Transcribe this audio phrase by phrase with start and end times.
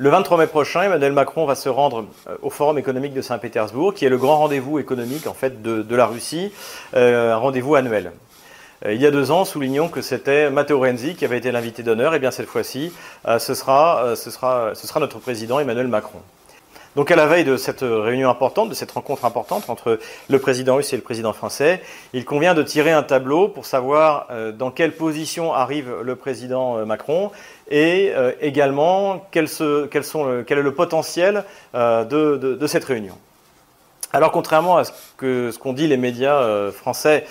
[0.00, 2.06] Le 23 mai prochain, Emmanuel Macron va se rendre
[2.42, 6.06] au Forum économique de Saint-Pétersbourg, qui est le grand rendez-vous économique en fait de, la
[6.06, 6.52] Russie,
[6.92, 8.12] un rendez-vous annuel.
[8.88, 12.14] Il y a deux ans, soulignons que c'était Matteo Renzi qui avait été l'invité d'honneur.
[12.14, 12.92] Et bien cette fois-ci,
[13.26, 14.14] ce sera,
[15.00, 16.20] notre président Emmanuel Macron.
[16.98, 20.74] Donc à la veille de cette réunion importante, de cette rencontre importante entre le président
[20.74, 24.70] russe et le président français, il convient de tirer un tableau pour savoir euh, dans
[24.70, 27.30] quelle position arrive le président euh, Macron
[27.70, 33.16] et euh, également quel, est le potentiel de, cette réunion.
[34.12, 37.24] Alors contrairement à ce qu'ont dit les médias français,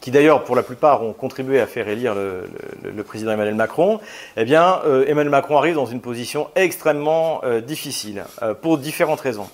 [0.00, 4.00] qui d'ailleurs pour la plupart ont contribué à faire élire le, président Emmanuel Macron,
[4.36, 9.20] eh bien euh, Emmanuel Macron arrive dans une position extrêmement euh, difficile euh, pour différentes
[9.20, 9.48] raisons.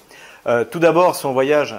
[0.71, 1.75] Tout d'abord, son voyage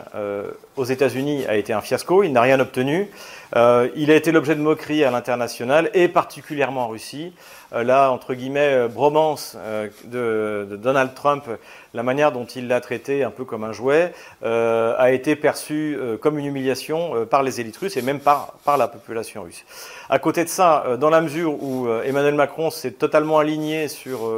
[0.76, 3.10] aux États-Unis a été un fiasco, il n'a rien obtenu.
[3.56, 7.34] il a été l'objet de moqueries à l'international et particulièrement en Russie.
[7.72, 9.58] là, entre guillemets, bromance
[10.06, 11.46] de, Donald Trump
[11.94, 15.98] la manière dont il l'a traité un peu comme un jouet euh, a été perçue
[16.00, 19.44] euh, comme une humiliation euh, par les élites russes et même par, par la population
[19.44, 19.66] russe.
[20.10, 24.30] À côté de ça, dans la mesure où Emmanuel Macron s'est totalement aligné sur,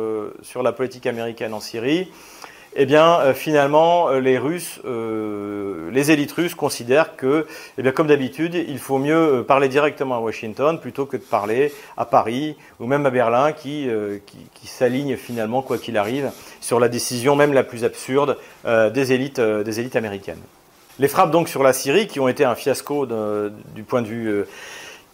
[0.44, 2.12] sur la politique américaine en Syrie,
[2.76, 7.46] eh bien, euh, finalement, euh, les Russes, euh, les élites russes considèrent que,
[7.78, 12.06] eh comme d'habitude, il faut mieux parler directement à Washington plutôt que de parler à
[12.06, 13.88] Paris ou même à Berlin, qui,
[14.66, 19.80] s'aligne finalement, quoi qu'il arrive, sur la décision même la plus absurde des élites, des
[19.80, 20.42] élites américaines.
[21.00, 24.44] Les frappes donc sur la Syrie, qui ont été un fiasco du point de vue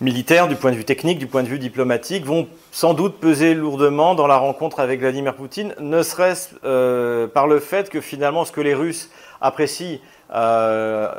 [0.01, 3.53] militaires, du point de vue technique, du point de vue diplomatique, vont sans doute peser
[3.53, 8.45] lourdement dans la rencontre avec Vladimir Poutine, ne serait-ce euh, par le fait que finalement
[8.45, 9.09] ce que les Russes
[9.41, 9.99] apprécient
[10.31, 11.09] euh,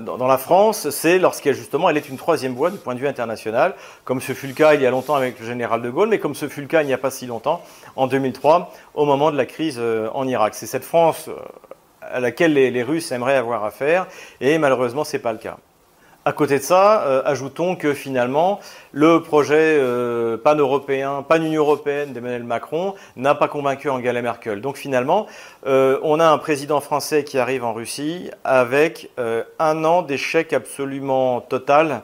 [0.00, 3.06] dans la France, c'est lorsqu'elle justement elle est une troisième voie du point de vue
[3.06, 3.74] international,
[4.04, 6.18] comme ce fut le cas il y a longtemps avec le général de Gaulle, mais
[6.18, 7.62] comme ce fut le cas il n'y a pas si longtemps,
[7.94, 10.54] en 2003, au moment de la crise euh, en Irak.
[10.54, 11.28] C'est cette France
[12.00, 14.06] à laquelle les, Russes aimeraient avoir affaire,
[14.40, 15.58] et malheureusement c'est pas le cas.
[16.24, 18.60] À côté de ça, euh, ajoutons que finalement,
[18.92, 24.60] le projet euh, pan-européen, pan-Union européenne d'Emmanuel Macron n'a pas convaincu Angela Merkel.
[24.60, 25.26] Donc finalement,
[25.66, 29.10] euh, on a un président français qui arrive en Russie avec
[29.58, 32.02] un an d'échec absolument total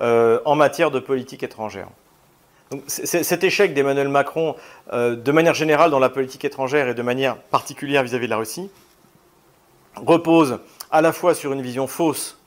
[0.00, 1.88] en matière de politique étrangère.
[2.86, 4.56] Cet échec d'Emmanuel Macron,
[4.92, 8.30] de manière générale dans la politique étrangère et de manière particulière vis à -vis de
[8.30, 8.70] la Russie,
[9.96, 10.58] repose
[10.90, 12.39] à la fois sur une vision fausse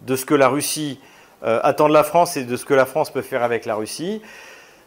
[0.00, 0.98] de ce que la Russie
[1.44, 3.74] euh, attend de la France et de ce que la France peut faire avec la
[3.74, 4.22] Russie.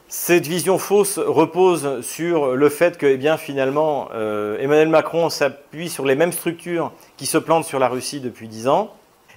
[0.08, 5.90] Cette vision fausse repose sur le fait que, eh bien, finalement, euh, Emmanuel Macron s'appuie
[5.90, 8.92] sur les mêmes structures qui se plantent sur la Russie depuis dix ans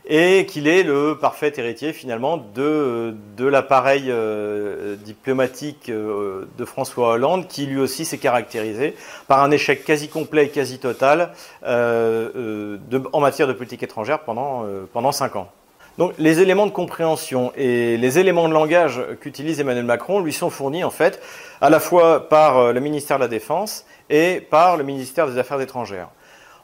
[0.06, 7.66] et qu'il est le parfait héritier, finalement, de, l'appareil euh, diplomatique de François Hollande, qui
[7.66, 8.96] lui aussi s'est caractérisé
[9.28, 11.32] par un échec quasi complet et quasi total
[11.64, 15.52] en matière de politique étrangère pendant cinq ans.
[15.98, 20.48] Donc les éléments de compréhension et les éléments de langage qu'utilise Emmanuel Macron lui sont
[20.48, 21.20] fournis en fait
[21.60, 25.36] à la fois par euh, le ministère de la Défense et par le ministère des
[25.36, 26.08] Affaires étrangères.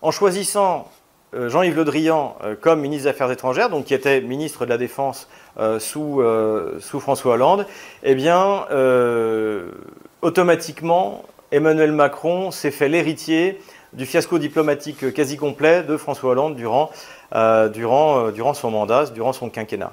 [0.00, 0.88] En choisissant
[1.34, 4.70] euh, Jean-Yves Le Drian euh, comme ministre des Affaires étrangères, donc qui était ministre de
[4.70, 5.28] la Défense
[5.80, 6.22] sous,
[7.00, 7.66] François Hollande,
[8.04, 8.64] eh bien,
[10.22, 13.60] automatiquement, Emmanuel Macron s'est fait l'héritier
[13.92, 16.90] du fiasco diplomatique quasi complet de François Hollande durant
[17.32, 19.92] durant, euh, durant son mandat, durant son quinquennat.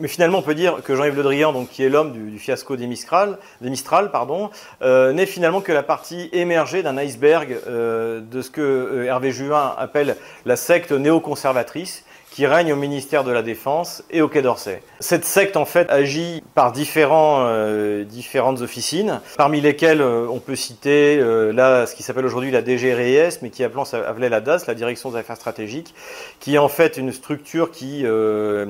[0.00, 2.76] mais finalement, on peut dire que Jean-Yves Le Drian, donc, qui est l'homme du, fiasco
[2.76, 4.50] des Mistral, des Mistral pardon,
[4.82, 10.16] euh, n'est finalement que la partie émergée d'un iceberg de ce que Hervé Juin appelle
[10.46, 14.82] la secte néoconservatrice, qui règne au ministère de la Défense et au Quai d'Orsay.
[15.00, 20.56] Cette secte, en fait, agit par différents, euh, différentes officines, parmi lesquelles euh, on peut
[20.56, 24.74] citer euh, là ce qui s'appelle aujourd'hui la DGRIS, mais qui appelait la DAS, la
[24.74, 25.94] Direction des Affaires Stratégiques,
[26.40, 28.04] qui est en fait une structure qui,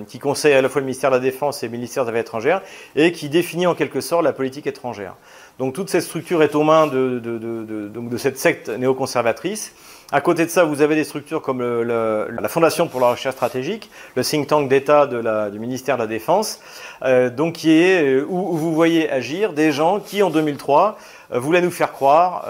[0.07, 2.23] qui conseille à la fois le ministère de la Défense et le ministère des Affaires
[2.23, 2.63] étrangères,
[2.97, 5.15] et qui définit en quelque sorte la politique étrangère.
[5.59, 9.73] Donc toute cette structure est aux mains de, de, de, de cette secte néoconservatrice.
[10.11, 13.91] À côté de ça, vous avez des structures comme la Fondation pour la recherche stratégique,
[14.15, 16.61] le think tank d'État du ministère de la Défense,
[17.03, 20.97] euh, donc qui est euh, où, vous voyez agir des gens qui, en 2003,
[21.33, 22.47] euh, voulaient nous faire croire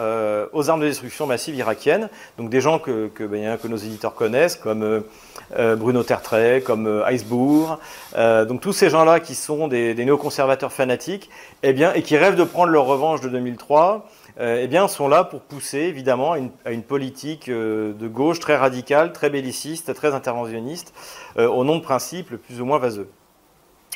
[0.53, 2.09] aux armes de destruction massive irakiennes.
[2.39, 5.03] Donc des gens que, que, ben, que nos éditeurs connaissent, comme
[5.51, 7.81] Bruno Tertrais, comme Icebourg.
[8.17, 11.29] donc tous ces gens-là qui sont des, des néoconservateurs fanatiques,
[11.65, 15.09] eh bien, et qui rêvent de prendre leur revanche de 2003 euh, eh bien, sont
[15.09, 20.15] là pour pousser évidemment à une, politique euh, de gauche très radicale, très belliciste, très
[20.15, 20.95] interventionniste,
[21.39, 23.09] euh, au nom de principes plus ou moins vaseux.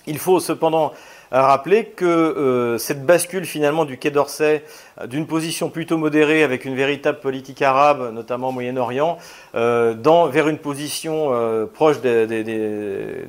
[0.09, 0.93] Il faut cependant
[1.31, 4.65] a rappelé que euh, cette bascule finalement du Quai d'Orsay
[5.07, 9.19] d'une position plutôt modérée avec une véritable politique arabe, notamment au Moyen-Orient,
[9.55, 11.31] vers une position
[11.73, 13.27] proche des,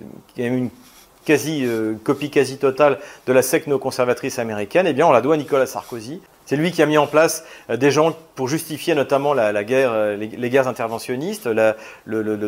[1.25, 1.67] quasi
[2.03, 5.65] copie quasi totale de la secte néoconservatrice américaine, eh bien on la doit à Nicolas
[5.65, 9.63] Sarkozy, c'est lui qui a mis en place euh, des gens pour justifier notamment la,
[9.63, 11.75] guerre, euh, les, guerres interventionnistes, le,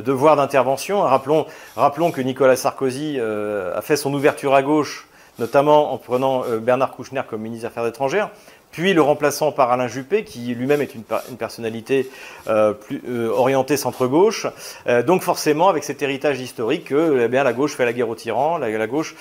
[0.02, 1.02] devoir d'intervention.
[1.02, 1.46] Rappelons,
[1.76, 5.08] rappelons que Nicolas Sarkozy euh, a fait son ouverture à gauche,
[5.40, 8.30] notamment en prenant Bernard Kouchner comme ministre des Affaires étrangères
[8.76, 11.04] puis le remplaçant par Alain Juppé, qui lui-même est une,
[11.38, 12.10] personnalité
[12.50, 14.48] euh, plus euh, orientée centre-gauche.
[14.88, 18.10] Euh, donc forcément, avec cet héritage historique, que eh bien, la gauche fait la guerre
[18.10, 19.16] aux tyrans, la, gauche,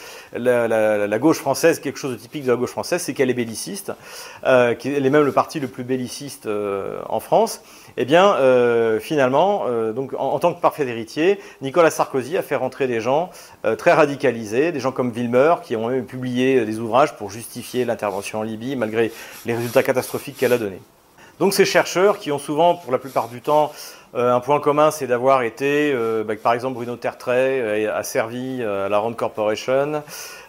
[1.38, 3.92] française, quelque chose de typique de la gauche française, c'est qu'elle est belliciste,
[4.42, 6.48] elle est même le parti le plus belliciste
[7.08, 7.62] en France.
[7.96, 8.36] Eh bien,
[9.00, 13.30] finalement, donc en, tant que parfait héritier, Nicolas Sarkozy a fait rentrer des gens
[13.78, 18.40] très radicalisés, des gens comme Villemeur, qui ont même publié des ouvrages pour justifier l'intervention
[18.40, 19.12] en Libye, malgré
[19.46, 20.81] les résultats catastrophiques qu'elle a donnés.
[21.41, 23.73] Donc ces chercheurs qui ont souvent, pour la plupart du temps,
[24.14, 28.05] euh, un point commun, c'est d'avoir été, euh, bah, par exemple, Bruno Tertrais euh, a
[28.05, 30.02] servi à la Rand Corporation.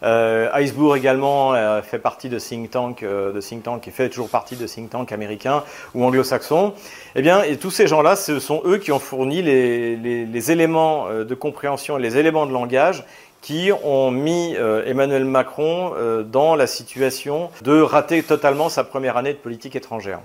[0.04, 4.68] Iceburg également fait partie de think tank, de think tank, et fait toujours partie de
[4.68, 5.64] think tank américain
[5.96, 6.74] ou anglo-saxon.
[7.16, 11.34] Eh bien, et tous ces gens-là, ce sont eux qui ont fourni les, éléments de
[11.34, 13.04] compréhension, les éléments de langage
[13.46, 19.18] qui ont mis euh, Emmanuel Macron euh, dans la situation de rater totalement sa première
[19.18, 20.20] année de politique étrangère.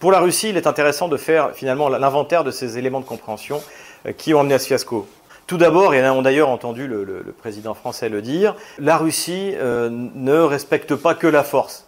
[0.00, 3.62] Pour la Russie, il est intéressant de faire finalement l'inventaire de ces éléments de compréhension
[4.06, 5.06] euh, qui ont amené à ce fiasco.
[5.46, 10.40] Tout d'abord, et on a d'ailleurs entendu le, président français le dire, la Russie ne
[10.40, 11.86] respecte pas que la force.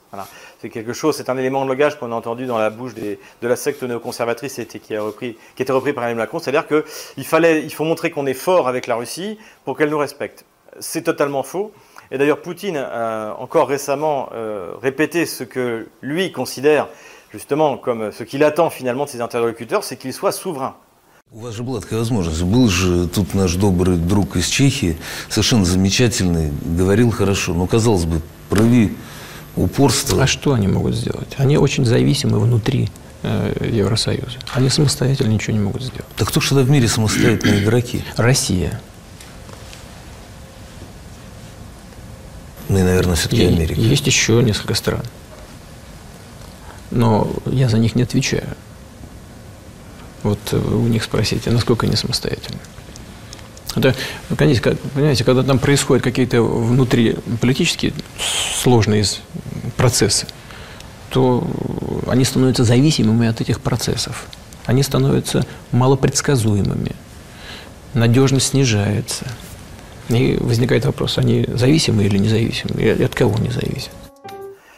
[0.63, 3.19] C'est quelque chose, c'est un élément de langage qu'on a entendu dans la bouche de
[3.43, 6.85] la secte néoconservatrice qui, a repris, été repris par Emmanuel Macron, c'est-à-dire qu'il
[7.19, 10.47] il faut montrer qu'on est fort avec la Russie pour qu'elle nous respecte
[10.79, 11.73] c'est totalement faux.
[12.13, 16.89] Et d'ailleurs, Poutine a encore récemment euh, répété ce que lui considère
[17.33, 20.75] justement comme ce qu'il attend finalement de ses interlocuteurs, c'est qu'ils soient souverains.
[21.33, 22.43] У вас же была такая возможность.
[22.43, 27.55] Был же тут наш добрый друг из Чехии, совершенно замечательный, говорил хорошо.
[27.55, 28.97] Но, казалось бы, прояви
[29.55, 30.25] упорство.
[30.25, 31.29] А что они могут сделать?
[31.37, 32.89] Они очень зависимы внутри
[33.23, 34.39] э, Евросоюза.
[34.55, 36.11] Они самостоятельно ничего не могут сделать.
[36.17, 38.03] Так кто же тогда в мире самостоятельные игроки?
[38.17, 38.81] Россия.
[42.71, 43.75] Ну и, наверное, все-таки Америка.
[43.75, 45.03] Есть еще несколько стран.
[46.93, 48.47] Но я за них не отвечаю.
[50.23, 52.61] Вот у них спросите, насколько они самостоятельны.
[53.75, 53.97] Это,
[54.37, 57.93] конечно, понимаете, когда там происходят какие-то внутриполитические
[58.63, 59.05] сложные
[59.77, 60.29] процессы,
[61.09, 61.45] то
[62.07, 64.27] они становятся зависимыми от этих процессов.
[64.67, 66.95] Они становятся малопредсказуемыми.
[67.95, 69.27] Надежность снижается.
[70.10, 73.92] Et возникает вопрос, они зависимы или независимы, и от кого они зависят.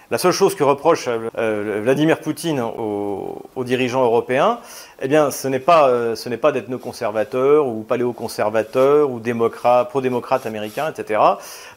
[0.10, 4.60] La seule chose que reproche euh, Vladimir Poutine aux, aux, dirigeants européens,
[5.02, 9.90] eh bien, ce n'est pas, euh, ce n'est pas d'être néoconservateurs ou paléoconservateurs ou démocrates,
[9.90, 11.20] pro-démocrates américains, etc.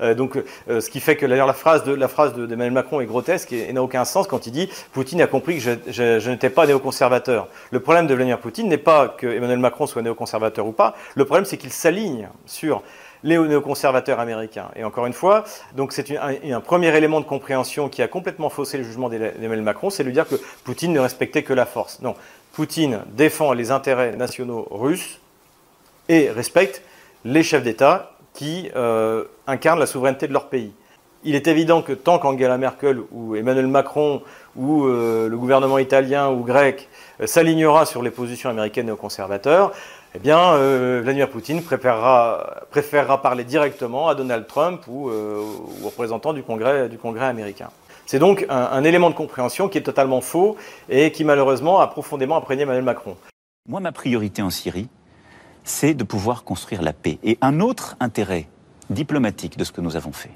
[0.00, 0.36] Euh, donc,
[0.68, 3.52] euh, ce qui fait que d'ailleurs la phrase de la phrase d'Emmanuel Macron est grotesque
[3.52, 6.30] et, et n'a aucun sens quand il dit Poutine a compris que je, je, je
[6.30, 7.48] n'étais pas néoconservateur.
[7.72, 10.94] Le problème de Vladimir Poutine n'est pas que Emmanuel Macron soit néoconservateur ou pas.
[11.16, 12.84] Le problème, c'est qu'il s'aligne sur
[13.25, 14.69] les néoconservateurs américains.
[14.75, 15.43] Et encore une fois,
[15.75, 19.89] donc c'est un, premier élément de compréhension qui a complètement faussé le jugement d'Emmanuel Macron,
[19.89, 22.01] c'est de dire que Poutine ne respectait que la force.
[22.01, 22.15] Non,
[22.53, 25.19] Poutine défend les intérêts nationaux russes
[26.07, 26.83] et respecte
[27.25, 30.71] les chefs d'État qui euh, incarnent la souveraineté de leur pays.
[31.27, 34.21] Il est évident que tant qu'Angela Merkel ou Emmanuel Macron
[34.55, 36.87] ou euh, le gouvernement italien ou grec
[37.19, 39.71] euh, s'alignera sur les positions américaines néoconservateurs,
[40.13, 46.43] eh bien, euh, Vladimir Poutine préférera, parler directement à Donald Trump ou, aux représentants du
[46.43, 47.69] Congrès, du Congrès américain.
[48.05, 50.57] C'est donc un, un, élément de compréhension qui est totalement faux
[50.89, 53.17] et qui malheureusement a profondément imprégné Emmanuel Macron.
[53.67, 54.89] Moi, ma priorité en Syrie,
[55.63, 57.17] c'est de pouvoir construire la paix.
[57.23, 58.47] Et un autre intérêt
[58.91, 60.29] diplomatique de ce que nous avons fait,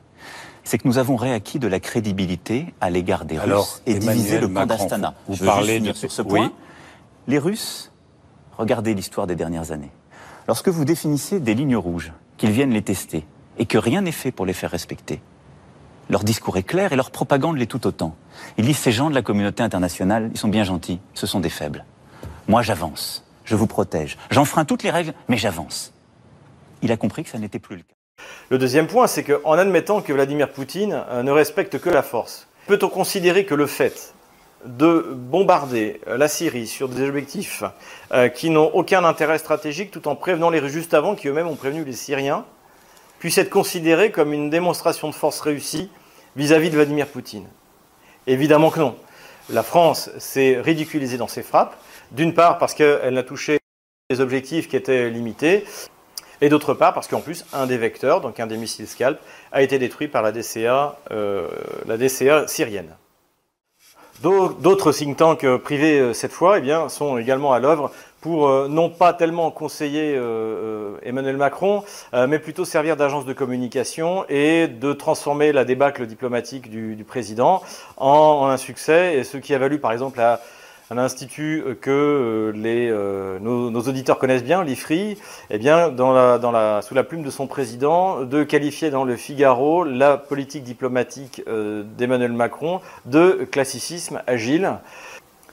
[0.64, 4.48] c'est que nous avons réacquis de la crédibilité à l'égard des Russes et divisé le
[4.48, 5.16] camp d'Astana.
[5.28, 5.94] Vous Je parlez de...
[5.94, 6.52] sur ce point.
[7.28, 7.90] Les Russes
[8.60, 9.92] Regardez l'histoire des dernières années.
[10.46, 13.26] Lorsque vous définissez des lignes rouges, qu'ils viennent les tester,
[13.58, 15.22] et que rien n'est fait pour les faire respecter,
[16.10, 18.16] leur discours est clair et leur propagande l'est tout autant.
[18.58, 21.50] Ils disent ces gens de la communauté internationale, ils sont bien gentils, ce sont des
[21.50, 21.86] faibles.
[22.50, 25.94] Moi j'avance, je vous protège, j'enfreins toutes les règles, mais j'avance.
[26.82, 27.96] Il a compris que ça n'était plus le cas.
[28.50, 32.48] Le deuxième point, c'est qu'en admettant que Vladimir Poutine euh, ne respecte que la force,
[32.68, 34.14] peut-on considérer que le fait
[34.66, 37.64] de bombarder la Syrie sur des objectifs
[38.12, 41.56] euh, qui n'ont aucun intérêt stratégique tout en prévenant les juste avant, qui eux-mêmes ont
[41.56, 42.46] prévenu les Syriens,
[43.20, 45.90] puisse être considéré comme une démonstration de force réussie
[46.36, 47.48] vis-à-vis de Vladimir Poutine?
[48.28, 48.96] Évidemment que non.
[49.50, 51.76] La France s'est ridiculisée dans ses frappes,
[52.12, 53.60] d'une part parce qu'elle n'a touché
[54.10, 55.66] des objectifs qui étaient limités,
[56.42, 59.20] et d'autre part parce qu'en plus, un des vecteurs, donc un des missiles Scalp,
[59.52, 61.48] a été détruit par la DCA, euh,
[61.88, 62.96] la DCA syrienne.
[64.22, 67.92] D'autres think tanks euh, privés, euh, cette fois, eh bien, sont également à l'œuvre
[68.22, 70.14] pour non pas tellement conseiller
[71.04, 77.02] Emmanuel Macron, mais plutôt servir d'agence de communication et de transformer la débâcle diplomatique du,
[77.08, 77.64] président
[77.96, 80.42] en, en, un succès, et ce qui a valu par exemple à
[80.92, 85.18] un institut que euh, euh, nos, auditeurs connaissent bien, l'IFRI,
[85.52, 91.44] eh sous la plume de son président, de qualifier dans le Figaro la politique diplomatique
[91.48, 94.78] euh, d'Emmanuel Macron de classicisme agile.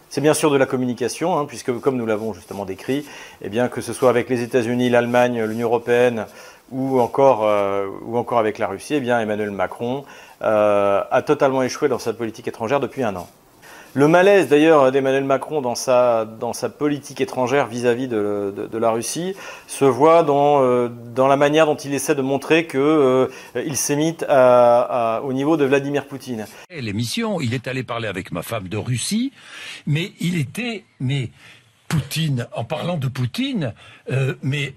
[0.08, 3.04] C'est bien sûr de la communication, hein, puisque comme nous l'avons justement décrit,
[3.42, 6.26] eh que ce soit avec les États-Unis, l'Allemagne, l'Union européenne
[6.70, 7.46] ou encore,
[8.02, 10.04] ou encore avec la Russie, eh bien, Emmanuel Macron
[10.40, 13.28] a totalement échoué dans sa politique étrangère depuis un an.
[13.96, 18.90] Le malaise d'ailleurs d'Emmanuel Macron dans sa, dans sa politique étrangère vis-à-vis de, de, la
[18.90, 19.34] Russie
[19.66, 23.74] se voit dans, euh, dans la manière dont il essaie de montrer qu'il euh, il
[23.74, 26.44] s'émite à, au niveau de Vladimir Poutine.
[26.68, 29.32] L'émission, il est allé parler avec ma femme de Russie,
[29.86, 31.30] mais il était, mais
[31.88, 33.72] Poutine, en parlant de Poutine,
[34.10, 34.74] euh, mais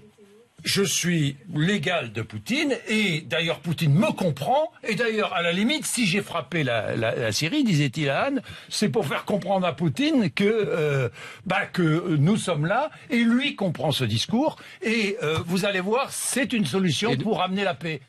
[0.64, 5.86] je suis l'égal de Poutine et d'ailleurs Poutine me comprend et d'ailleurs à la limite
[5.86, 10.44] si j'ai frappé la, Syrie disait-il à Anne c'est pour faire comprendre à Poutine que
[10.44, 11.08] euh,
[11.46, 16.10] bah, que nous sommes là et lui comprend ce discours et euh, vous allez voir
[16.10, 18.00] c'est une solution pour amener la paix.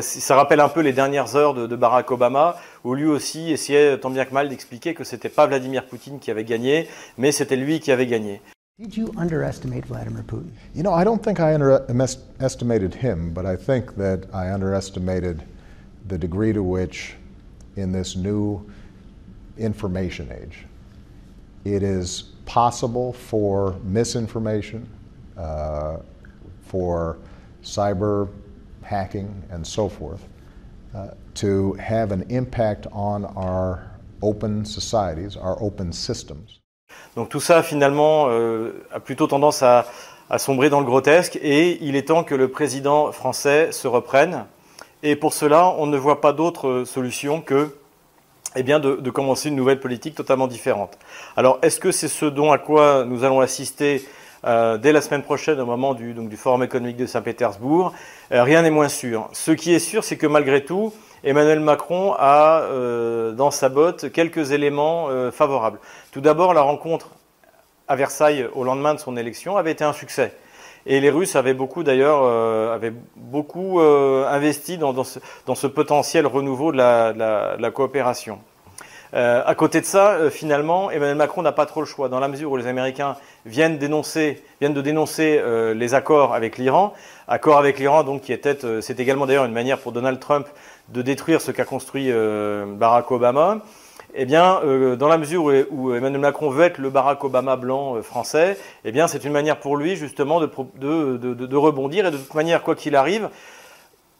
[0.00, 3.98] ça rappelle un peu les dernières heures de, de, Barack Obama, où lui aussi essayait
[3.98, 6.88] tant bien que mal d'expliquer que c'était pas Vladimir Poutine qui avait gagné,
[7.18, 8.40] mais c'était lui qui avait gagné.
[8.78, 10.50] Did you underestimate Vladimir Putin?
[10.74, 15.44] You know, I don't think I underestimated him, but I think that I underestimated
[16.08, 17.14] the degree to which,
[17.76, 18.70] in this new
[19.56, 20.66] information age,
[21.64, 24.86] it is possible for misinformation,
[25.38, 26.00] uh,
[26.60, 27.16] for
[27.62, 28.28] cyber
[28.82, 30.28] hacking, and so forth,
[30.94, 33.90] uh, to have an impact on our
[34.20, 36.60] open societies, our open systems.
[37.16, 39.86] Donc tout ça, finalement, euh, a plutôt tendance à,
[40.38, 44.44] sombrer dans le grotesque et il est temps que le président français se reprenne.
[45.04, 47.76] Et pour cela, on ne voit pas d'autre solution que
[48.56, 50.98] eh bien, de, commencer une nouvelle politique totalement différente.
[51.36, 54.04] Alors, est-ce que c'est ce dont à quoi nous allons assister
[54.44, 57.92] euh, dès la semaine prochaine au moment du, donc, du Forum économique de Saint-Pétersbourg?
[58.32, 59.28] Euh, Rien n'est moins sûr.
[59.32, 60.92] Ce qui est sûr, c'est que malgré tout,
[61.26, 65.80] Emmanuel Macron a euh, dans sa botte quelques éléments euh, favorables.
[66.12, 67.10] Tout d'abord, la rencontre
[67.88, 70.32] à Versailles au lendemain de son élection avait été un succès.
[70.86, 72.78] Et les Russes avaient beaucoup d'ailleurs euh,
[74.28, 78.38] investi dans, ce, potentiel renouveau de la coopération.
[79.12, 82.52] À côté de ça, finalement, Emmanuel Macron n'a pas trop le choix, dans la mesure
[82.52, 83.16] où les Américains
[83.46, 85.42] viennent, dénoncer, de dénoncer
[85.74, 86.92] les accords avec l'Iran,
[87.26, 90.46] accords avec l'Iran, donc qui était, c'est également d'ailleurs une manière pour Donald Trump
[90.90, 93.62] de détruire ce qu'a construit Barack Obama.
[94.14, 94.60] Eh bien,
[94.96, 99.08] dans la mesure où, Emmanuel Macron veut être le Barack Obama blanc français, eh bien,
[99.08, 103.28] c'est une manière pour lui justement de, rebondir et de toute manière, quoi qu'il arrive,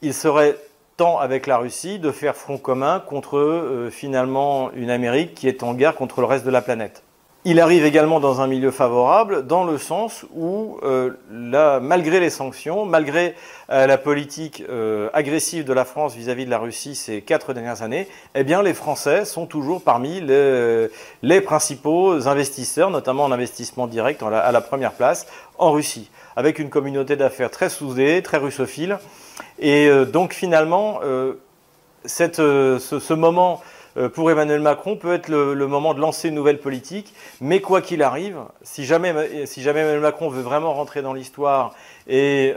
[0.01, 0.55] il serait
[0.97, 5.63] tant avec la Russie de faire front commun contre euh, finalement une Amérique qui est
[5.63, 7.03] en guerre contre le reste de la planète.
[7.49, 12.85] Il arrive également dans un milieu favorable dans le sens où, euh, malgré les sanctions,
[12.85, 13.35] malgré
[13.69, 14.63] euh, la politique
[15.13, 19.23] agressive de la France vis-à-vis de la Russie ces quatre dernières années, eh les Français
[19.23, 25.25] sont toujours parmi les, principaux investisseurs, notamment en investissement direct à la première place
[25.57, 28.97] en Russie, avec une communauté d'affaires très soudée, très russophile.
[29.59, 31.33] Et euh, donc finalement, euh,
[32.39, 33.61] euh, ce, moment
[34.13, 38.03] pour Emmanuel Macron peut être le, moment de lancer une nouvelle politique, mais quoi qu'il
[38.03, 41.73] arrive, si jamais, si jamais Emmanuel Macron veut vraiment rentrer dans l'histoire
[42.07, 42.53] et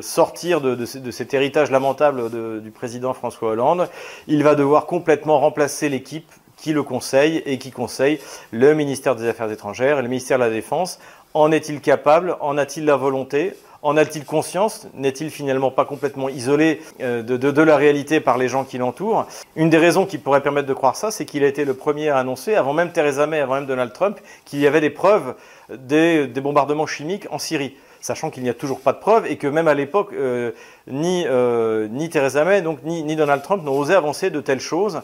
[0.00, 3.88] sortir de, cet héritage lamentable du président François Hollande,
[4.26, 8.18] il va devoir complètement remplacer l'équipe qui le conseille et qui conseille
[8.50, 10.98] le ministère des Affaires étrangères et le ministère de la Défense.
[11.34, 12.36] En est-il capable?
[12.40, 13.54] En a-t-il la volonté?
[13.84, 18.64] En a-t-il conscience N'est-il finalement pas complètement isolé euh, de, la réalité par les gens
[18.64, 19.26] qui l'entourent
[19.56, 22.08] Une des raisons qui pourrait permettre de croire ça, c'est qu'il a été le premier
[22.08, 25.34] à annoncer, avant même Theresa May, avant même Donald Trump, qu'il y avait des preuves
[25.68, 29.46] des, bombardements chimiques en Syrie sachant qu'il n'y a toujours pas de preuves et que
[29.46, 30.52] même à l'époque, euh,
[30.86, 34.60] ni, euh, ni Theresa May donc, ni, ni Donald Trump n'ont osé avancer de telles
[34.60, 35.00] choses.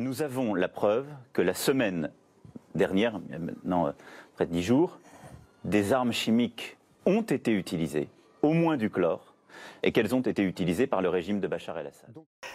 [0.00, 2.10] Nous avons la preuve que la semaine
[2.74, 3.92] dernière, maintenant
[4.34, 4.98] près de dix jours,
[5.64, 8.08] des armes chimiques ont été utilisés,
[8.42, 9.32] au moins du chlore,
[9.82, 12.10] et qu'elles ont été utilisées par le régime de Bachar el-Assad.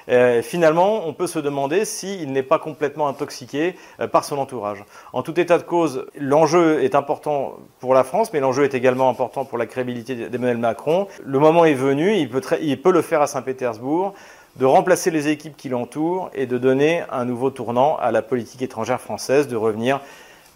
[0.10, 4.84] Euh, finalement, on peut se demander s'il n'est pas complètement intoxiqué euh, par son entourage.
[5.12, 9.10] En tout état de cause, l'enjeu est important pour la France, mais l'enjeu est également
[9.10, 11.08] important pour la crédibilité d'Emmanuel Macron.
[11.26, 14.14] Le moment est venu, il peut, il peut le faire à Saint-Pétersbourg,
[14.56, 18.62] de remplacer les équipes qui l'entourent et de donner un nouveau tournant à la politique
[18.62, 20.00] étrangère française, de revenir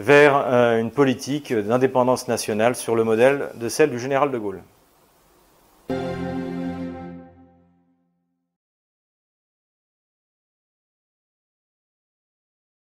[0.02, 4.62] vers euh, une politique d'indépendance nationale sur le modèle de celle du général de Gaulle.